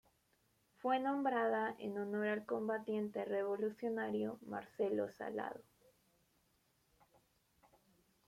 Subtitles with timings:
[0.79, 5.59] Fue nombrada en honor al combatiente revolucionario Marcelo Salado.